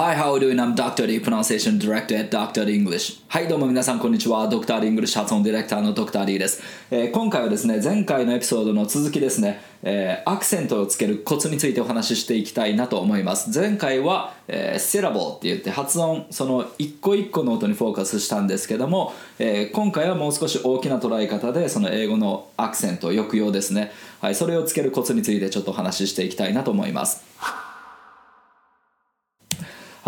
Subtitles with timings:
[0.00, 0.54] Hi, how are you?
[0.54, 0.60] Doing?
[0.60, 1.08] I'm Dr.
[1.08, 2.68] D, Pronunciation Director at Dr.
[2.68, 3.20] English.
[3.26, 4.48] はい、どうも皆さん、こんにちは。
[4.48, 4.80] Dr.
[4.80, 6.24] D English 発音ディレクターの Dr.
[6.24, 13.50] D です、えー今回はですね、前回のエピソードの続きですね、えーアクセントをつけるコツについてお話ししていきたいなと思います。
[13.52, 23.90] 前回は、えー、セラボって言って発音、その一個一個の音にフォーカスしたんですけども、えー今回はもう少し大きな捉え方で、その英語のアクセント、抑揚ですね、
[24.20, 27.24] はい、それをつけるコツについてちょっとお話ししていきたいなと思います。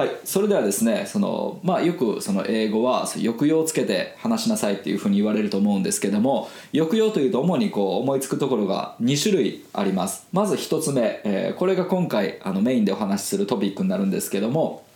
[0.00, 10.26] はい、それではですねその、まあ、よくその英語は抑揚をつけて話しなさいっていうふうに言われると思うんですけども抑揚というと主にこう思いつくところが2種類あります。
[10.32, 14.86] まず1つ目、えーこれが今回あのメインでお話しするトピックになるんですけども、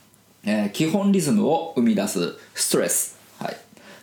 [0.42, 3.56] えー基本リズムを生み出すストレス、はい、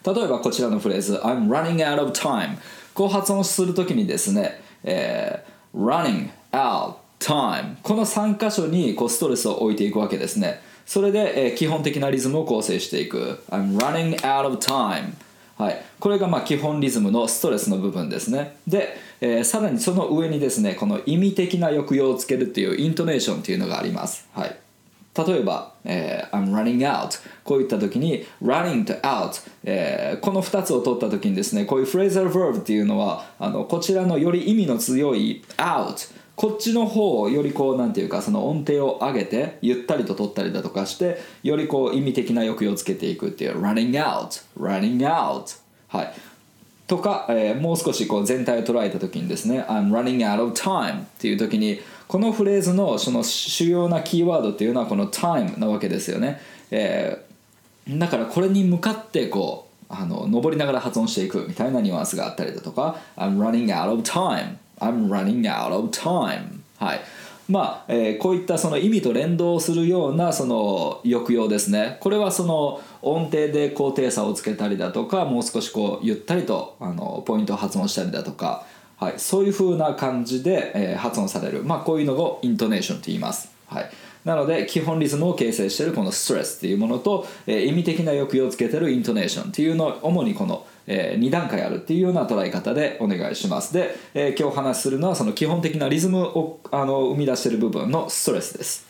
[0.05, 2.58] 例えばこちらのフレーズ「I'm running out of time」
[2.94, 10.70] こう発音するときにですね、えー running out time この3箇所にこうストレスを置いていくわけですね。
[10.91, 13.41] それで、えー基本的なリズムを構成していく。
[13.49, 15.13] I'm running out of time.
[15.57, 18.57] はい、これがまあ基本リズムのストレスの部分ですね。
[18.68, 24.57] で、えーさらにその上にですねこの意味的な抑揚をつけるっていうイントネーションっていうのがあります、はい、
[25.16, 27.21] 例えば、えー I'm running out.
[27.46, 46.14] こういった時に running と out、えーこの2つを取った時にですねこういうフレーザル verb っていうのはあのこちらのより意味の強い out こっちの方をよりこうなんていうかその音程を上げてゆったりと取ったりだとかしてよりこう意味的な抑揚をつけていくっていう running out running out はい。
[46.88, 65.44] とか、えーもう少しこう全体を捉えた時にですね I'm running out of time っていう時にこのフレーズのその主要なキーワードっていうのはこの time なわけですよね、えーだからこれに向かってこうあの登りながら発音していくみたいなニュアンスがあったりだとか I'm running out of time I'm running
[65.44, 66.62] out of time.
[66.78, 67.01] はい。
[67.47, 71.97] まあ、えーこういったその意味と連動するようなその抑揚ですね。
[72.00, 78.66] これはその音程で高低差をつけたりだとかもう少しこうゆったりとあのポイントを発音したりだとか、
[78.97, 83.89] はい、そういう風な感じで、えー発音される、まあ、こういうのをイントネーションと言います、はい、
[84.23, 93.74] なので基本リズムを形成しているこのストレスっていうものと、えー意味的な抑揚をつけてるイントネーションっていうのを主にこの、え2段階あるっていうような捉え方でお願いします。
[93.74, 98.85] で、えー今日お話しするのはその基本的なリズムをあの生み出している部分のストレスです。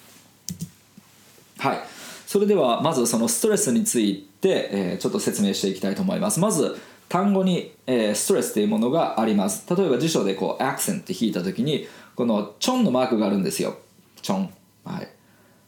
[1.59, 1.79] はい。
[2.25, 6.39] それではまずそのストレスについて、えーちょっと説明していきたいと思います。
[6.39, 9.65] まず単語に、えーストレスというものがあります。
[9.75, 13.77] 例えば辞書でこうアクセントって引いた時にこのチョンのマークがあるんですよ。
[14.21, 14.49] チョン。
[14.85, 15.07] はい。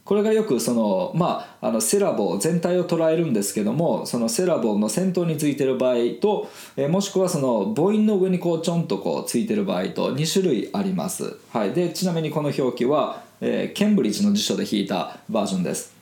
[0.05, 15.93] これがよくそのまああのセラボ全体を捉えるんですけどもそのセラボの先頭についてる場合と、えもしくはその母音の上にこうちょんとこうついてる場合と2種類あります、はい、でちなみにこの表記は、えーケンブリッジの辞書で引いたバージョンです。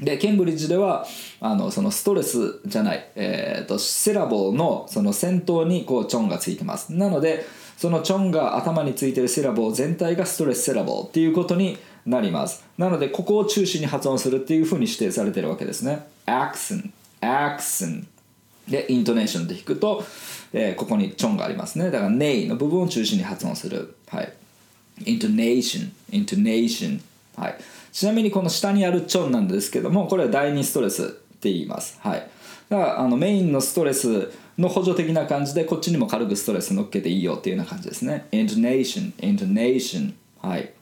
[0.00, 1.06] でケンブリッジでは
[1.40, 6.92] あのそのストレスじゃない、えー、とセラボのその先頭にこうチョンがついてます。
[6.92, 7.46] なので
[7.76, 12.64] そのチョンが頭についてるセラボ全体がストレスセラボっていうことになります。
[12.76, 16.06] なのでここを中心に発音するっていうふうに指定されてるわけですね。
[16.26, 18.04] accent accent
[18.68, 20.04] でイントネーションで弾くと、
[20.52, 21.90] えーここにチョンがありますね。
[21.90, 23.96] だからネイの部分を中心に発音する。
[24.08, 24.32] はい。
[25.04, 27.02] イントネーションイントネーション
[27.36, 27.58] はい。
[27.92, 31.98] ちなみにこの下にあるチョンなんですけどもこれは第二ストレスって言います。
[32.00, 32.28] はい。
[32.68, 38.26] だからあのメインのストレスの補助的な感じでこっちにも軽くストレス乗っけていいよっていうような感じですね。
[38.32, 40.72] イントネーションイントネーションはい。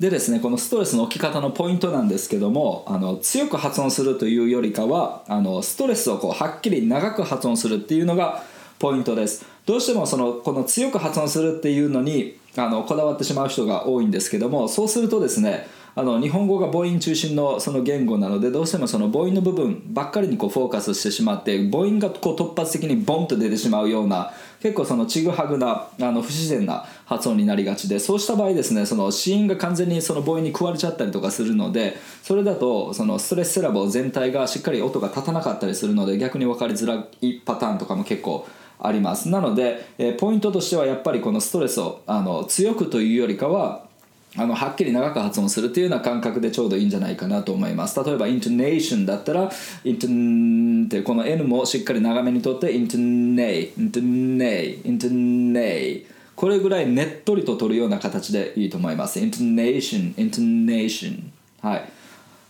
[0.00, 8.44] でですねこのストレスの置き方のポイントなんですけどもあの強く発音するというよりかはあのストレスをこうはっきり長く発音するっていうのが
[8.78, 9.44] ポイントです。
[9.66, 15.66] どうしてもそのこの強く発音するっていうのにあのこだわってしまう人が多いんですけどもそうするとですね
[15.98, 38.46] あの日本語が母音中心のその言語なのでどうしてもその母音の部分ばっかりにこうフォーカスしてしまって母音がこう突発的にボンと出てしまうような結構そのちぐはぐなあの不自然な発音になりがちでそうした場合ですねその子音が完全にその母音に食われちゃったりとかするのでそれだとそのストレスセラボ全体がしっかり音が立たなかったりするので逆に分かりづらいパターンとかも結構
[38.80, 39.28] あります。
[39.28, 43.87] なので、えーポイントとしてはやっぱりこのストレスをあの強くというよりかは
[44.36, 47.98] あのはっきり長く発音するというような感覚でちょうどいいんじゃないかなと思います。
[48.04, 49.50] 例えばイントネーションだったら
[49.84, 59.18] イントンってこの N もしっかり長めにとってイントネイイントネイイントネイこれぐらいねっとりと取るような形でいいと思います。
[59.18, 61.88] イントネーションイントネーションはい。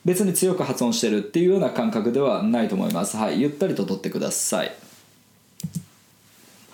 [0.05, 3.17] 別に強く発音してるっていうような感覚ではないと思います。
[3.17, 3.41] はい。
[3.41, 4.73] ゆったりと取ってください。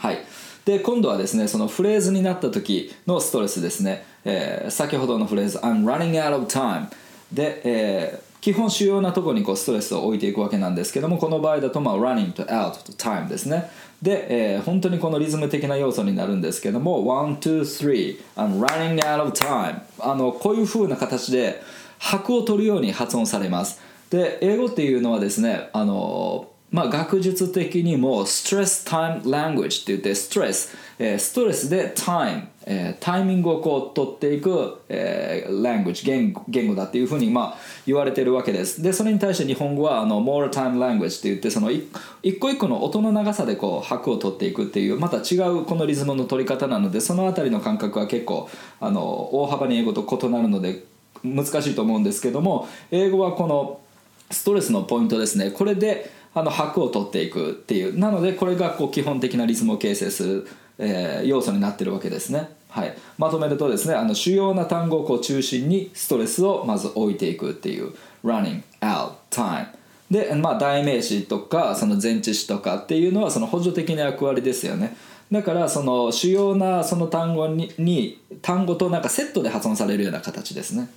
[0.04, 0.18] はい、
[0.66, 6.88] で今度はですねそのフレーズになった時のストレスですね、えー先ほどのフレーズ「I'm running out of time
[7.32, 13.70] で」えー基本主要なとこにこうストレスを置いていくわけなんですけどもこの場合だとまあ running と out と time ですね。
[14.02, 21.62] で、えー、本当にこのリズム的な要素になるんですけども1 2 3 I'm running out of time あのこういう風な形で
[21.98, 23.80] 拍を取るように発音されます。
[24.10, 38.82] で英語っていうのはですねあのまあ、学術的にも stress time language って言ってストレス、えー、ストレスで time、えー、タイミングをこう取っていく、えー、language 言語言語だっていうふうに、まあ、言われてるわけです。
[38.82, 48.50] でそれに対して日本語はあの more time language って言ってその一個一個の音の長さでこう拍を取っていくっていうまた違うこのリズムの取り方なのでその辺りの感覚は結構
[48.80, 49.00] あの
[49.32, 50.82] 大幅に英語と異なるので
[51.22, 53.80] 難しいと思うんですけども英語はこの
[54.28, 55.52] ストレスのポイントですね。
[55.52, 57.98] これであの拍を取っていくっていう。
[57.98, 60.48] なのでこれがこう基本的なリズムを形成する、
[60.78, 67.94] えー、要素になってるわけですね、はい、まとめるとですねあの主要な単語をこう中心にストレスをまず置いていくっていう。
[68.24, 69.66] running out time
[70.10, 74.96] で、まあ、代名詞とかその前置詞とかっていうのはその補助的な役割ですよね。
[75.32, 80.88] だからその主要なその単語にに単語となんかセットで発音されるような形ですね。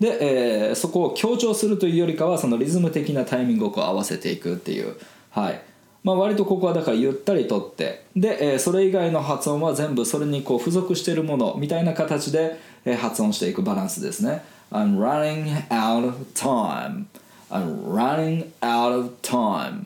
[0.00, 4.96] で、えー、そこを強調するというよりかはそのリズム的なタイミングをこう合わせていくっていう。
[5.30, 5.62] はい。
[6.02, 8.06] まあ、割とここはだからゆったりとって。
[8.16, 14.42] で、えー、それ以外の発音は全部それにこう付属しているものみたいな形で、えー、発音していくバランスですね。
[14.72, 17.04] I'm running out of time.
[17.50, 19.84] I'm running out of time.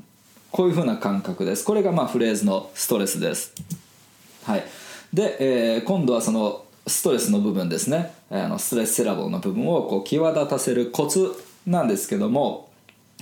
[0.52, 1.64] こういうふうな感覚です。
[1.64, 3.52] これがまあフレーズのストレスです。
[4.44, 4.64] はい。
[5.12, 8.12] で、えー、今度はそのストレスの部分ですね。
[8.30, 11.32] あのストレスセラボの部分をこう際立たせるコツ
[11.66, 12.68] なんですけども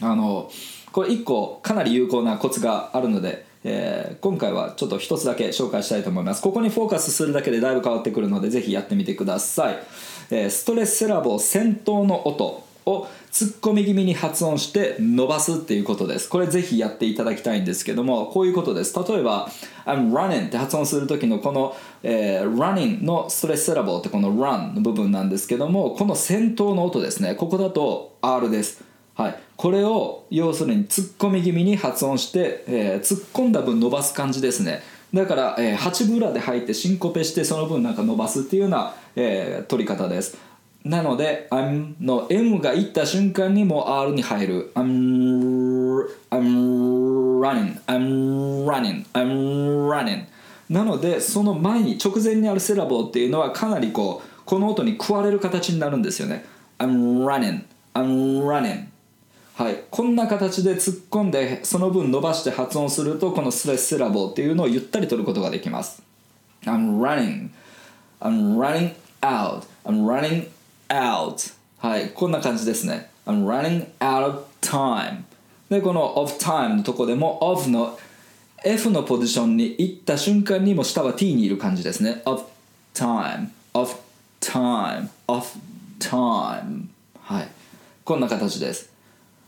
[0.01, 0.51] あの
[0.91, 6.43] これ1個かなり有効なコツがあるので、えー、今回はちょっと1つだけ紹介したいと思います。
[6.43, 9.83] ここにフォーカスするだけでだいぶ変わってくるので是非やってみてください、
[10.31, 16.29] えー、ストレスセラボ先頭の音をツッコミ気味に発音して伸ばすっていうことです。
[16.29, 18.95] これぜひやっていただきたいんですけどもこういうことです。
[18.95, 19.49] 例えば
[19.87, 27.35] I'm running って発音する時のこの、えー、running のストレスセラボってこの run の部分なんですけどもこの先頭の音ですね。
[27.35, 28.85] ここだと R です。
[29.15, 34.83] はい、これを要するに突っ込み気味に発音して、えー、突っ込んだ分伸ばす感じですね。
[35.15, 40.37] だから、えー、8分裏で入ってシンコペしてその分なんか伸ばすっていうような、えー、取り方です。
[40.85, 44.73] なので I'm の M がいった瞬間にもう R に入る。
[44.75, 50.25] I'm, I'm running I'm running I'm running
[50.69, 56.45] なのでその前に直前にあるセラボっていうのはかなりこうこの音に食われる形になるんですよね。
[56.79, 57.65] I'm running
[57.95, 58.87] I'm running
[59.55, 59.85] はい。
[59.91, 66.03] こんな形で突っ込んでその分伸ばして発音するとこのスレスセラボっていうのをゆったり取ることができます。
[66.65, 67.51] I'm running
[68.21, 70.49] I'm running out I'm running
[70.93, 75.23] out はいこんな感じですね I'm running out of time
[75.71, 77.99] でこの of time のとこでも of の
[78.65, 82.45] F のポジションに行った瞬間にも下は T にいる感じですね of
[82.95, 83.95] time of
[84.41, 85.47] time of
[85.99, 86.87] time
[87.21, 87.49] はい
[88.05, 88.91] こんな形です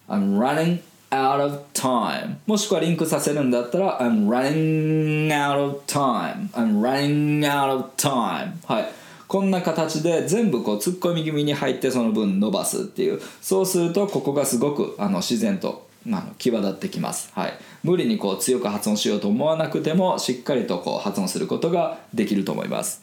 [0.09, 0.81] I'm running
[1.11, 13.21] out of time もしくはリンクさせるんだったら I'm running out of time I'm running out of time はいこんな形で全部こう突っ込み気味に入ってその分伸ばすっていう。
[13.41, 23.01] そうするとここがすごくあの自然とあの際立ってきます、はい、無理にこう強く発音しようと思わなくてもしっかりとこう発音することができると思います。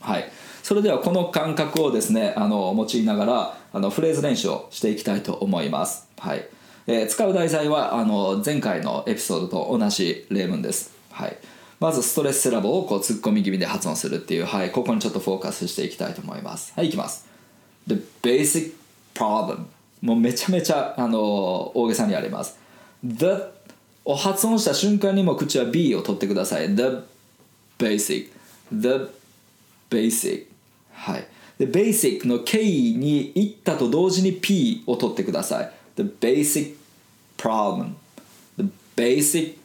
[0.00, 0.30] はい。
[0.62, 6.08] それではこの感覚をですねあの用いながらあのフレーズ練習をしていきたいと思います。
[6.18, 6.48] はい。
[6.86, 11.36] えー、使う題材はあの前回のエピソードと同じ例文です、はい、
[11.84, 16.72] まずストレスセラボをこう突っ込み気味で発音するっていう、はい、ここにちょっとフォーカスしていきたいと思います。
[16.74, 17.28] はいいきます。
[17.86, 18.72] The basic
[19.14, 19.66] problem
[20.00, 21.20] もうめちゃめちゃあの
[21.76, 22.58] 大げさにあります。
[23.04, 23.26] The
[24.06, 26.74] を発音した瞬間にも口は B を取ってください。
[26.74, 27.02] The
[27.78, 28.30] basic
[28.72, 29.10] The
[29.90, 30.46] basic
[30.94, 31.28] はい。
[31.58, 35.70] で basic の K に行ったと同時に P を取ってください。
[35.96, 36.76] The basic
[37.36, 37.90] problem
[38.56, 39.56] The basic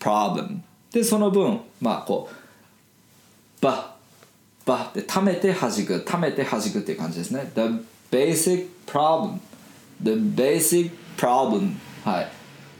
[0.00, 0.60] problem
[0.92, 3.84] でその分まあこうバッ
[4.66, 9.38] バッで溜めて弾く溜めて弾くっていう感じですね The basic problem
[10.02, 11.74] The basic problem
[12.04, 12.28] はい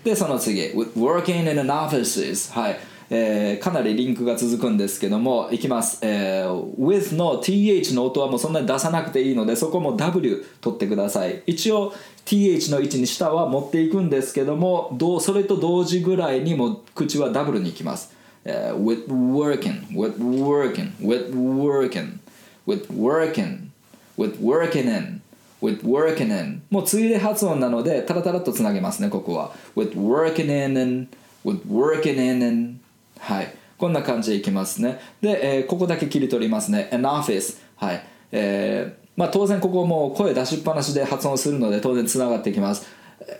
[0.04, 11.42] でその次 Working in an office はいえー、かなりリンクが続くんですけどもいきます、えー、with の th の音はもうそんなに出さなくていいのでそこも w 取ってください。
[11.46, 11.92] 一応
[12.24, 18.12] th の位置に下は持っていくんですけどもどうそれと同時ぐらいにも口は W に行きます、
[18.44, 22.18] uh, with working with working with working
[22.66, 23.70] with working
[24.18, 25.22] with working in
[25.62, 26.62] with working in.
[26.70, 29.52] もうついで発音なのでタラタラとつなげますねここは。
[29.76, 31.08] with working in and
[31.44, 32.85] with working in and
[33.18, 42.86] はいこんな感じでいきますねで、えーここだけ切り取りますね an office はいえーまあ当然ここも声出しっぱなしで発音するので当然つながっていきます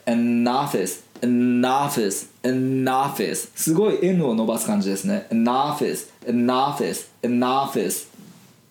[0.07, 8.09] an office an office an office すごい N を伸ばす感じですね an office an office an office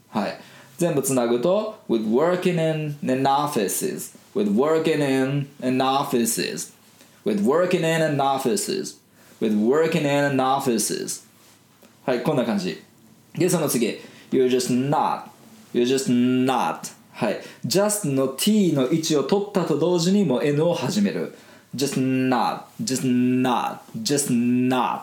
[0.10, 0.40] はい
[0.78, 6.74] 全部つなぐと with working in an offices with working in an offices
[7.26, 8.98] with working in an offices
[9.46, 11.24] with working in offices
[12.06, 12.82] はいこんな感じ
[13.38, 14.00] でその次
[14.32, 15.24] you're just not
[15.74, 21.36] you're just not はい just の t の位置を取ったと同時にもう n を始める
[21.76, 22.00] just
[22.30, 23.04] not just
[23.42, 25.02] not just not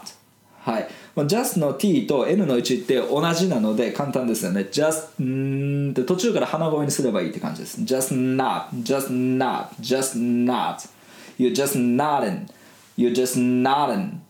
[0.61, 10.89] はい just の t と n の位置って同じなので簡単ですよね just んって途中から鼻声にすればいいって感じです just not just not just not
[11.39, 12.47] you're just nodding
[12.97, 14.21] you're just nodding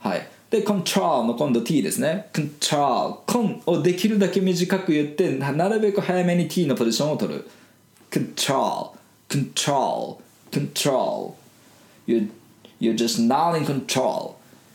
[0.00, 7.48] はいで control の今度 t ですね control コンをできるだけ短く言ってななるべく早めに t のポジションを取る
[8.10, 8.90] control
[9.28, 10.18] control
[10.50, 11.34] control
[12.06, 12.28] you're,
[12.80, 14.34] you're just not in control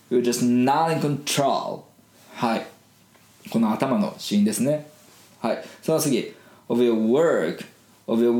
[0.10, 1.82] you're just not in control
[2.36, 2.66] はい
[3.50, 4.88] この頭のシーンですね
[5.42, 6.34] はいその次
[6.70, 7.66] of your work
[8.08, 8.32] of your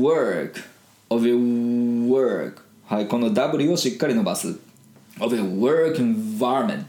[0.00, 0.62] work
[1.10, 4.58] of your work はいこの W をしっかり伸ばす
[5.20, 6.84] of your work environment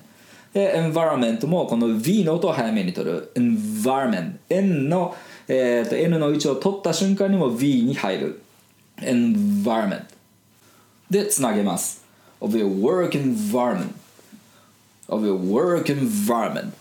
[0.53, 5.15] で environment もこの V の音を早めに取る environment N の、
[5.47, 8.41] えー、と N の位置を取った瞬間にも V に入る
[8.97, 10.05] environment
[11.09, 12.05] でつなげます
[12.39, 13.93] of your work environment
[15.09, 16.71] of your work environment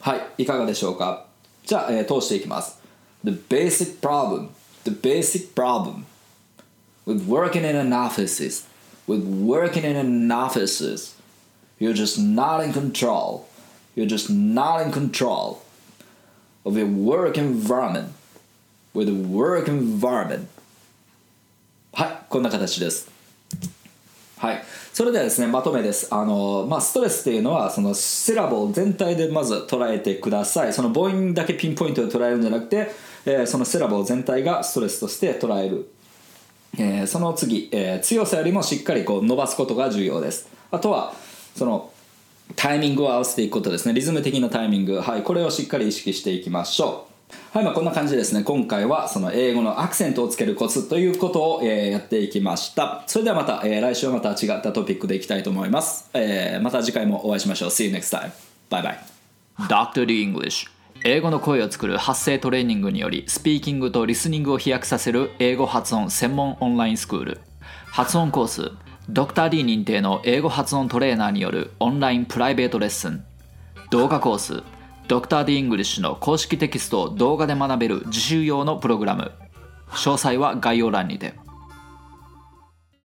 [0.00, 1.26] はいいかがでしょうか
[1.64, 2.78] じゃあ、えー通していきます
[3.24, 4.48] The basic problem
[4.84, 6.04] The basic problem
[7.06, 8.69] with working in an offices
[9.10, 11.16] with working in an offices
[11.80, 13.48] you're just not in control
[13.96, 15.62] you're just not in control
[16.64, 18.12] of your work environment
[18.94, 20.46] with the work environment
[21.92, 23.10] はいこんな形です
[24.38, 24.62] はい、
[24.94, 32.90] それではですねまとめですあの、まあ、ストレスっていうのはそのシラボ全体でまず捉えてくださいその母音だけピンポイントで捉えるんじゃなくて、
[33.26, 35.92] えーそのシラボ全体がストレスとして捉える、
[36.78, 40.48] えーその次、えー強さよりもしっかりこう伸ばすことが重要です。
[40.70, 41.12] あとは
[41.56, 41.92] その
[42.56, 43.94] タイミングを合わせていくことですね。
[43.94, 47.10] リズム的なタイミング、はい、これをしっかり意識していきましょう。
[47.52, 48.42] はい、まあ、こんな感じですね。
[48.42, 53.04] 今回はその英語のアクセントをつけるコツということを、えーやっていきました。
[53.06, 57.68] それではまた、えー来週はまた違ったトピックでいきたいと思います、えーまた次回もお会いしましょう。
[57.70, 58.32] See you next time.
[58.68, 58.96] Bye bye.
[59.68, 60.06] Dr.
[60.06, 60.79] D English.
[61.02, 67.40] 英語の声を作る発声トレーニングによりスピーキングとリスニングを飛躍させる英語発音専門オンラインスクール
[67.86, 68.72] 発音コース
[69.10, 69.48] Dr.
[69.48, 73.24] D 認定の英語発音トレーナーによるオンラインプライベートレッスン
[73.90, 74.62] 動画コース
[75.08, 75.44] Dr.
[75.46, 79.32] D English の公式テキストを動画で学べる自習用のプログラム
[79.88, 81.32] 詳細は概要欄にて